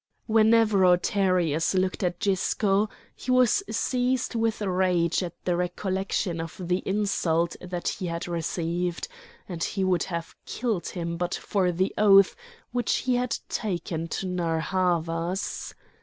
Whenever 0.25 0.83
Autaritus 0.83 1.75
looked 1.75 2.01
at 2.01 2.17
Gisco 2.19 2.89
he 3.15 3.29
was 3.29 3.61
seized 3.69 4.33
with 4.33 4.59
rage 4.59 5.21
at 5.21 5.35
the 5.45 5.55
recollection 5.55 6.41
of 6.41 6.57
the 6.59 6.81
insult 6.87 7.55
that 7.61 7.87
he 7.87 8.07
had 8.07 8.27
received, 8.27 9.07
and 9.47 9.63
he 9.63 9.83
would 9.83 10.05
have 10.05 10.33
killed 10.47 10.87
him 10.87 11.17
but 11.17 11.35
for 11.35 11.71
the 11.71 11.93
oath 11.99 12.35
which 12.71 12.95
he 13.05 13.13
had 13.13 13.37
taken 13.47 14.07
to 14.07 14.25
Narr' 14.25 14.61
Havas. 14.61 15.75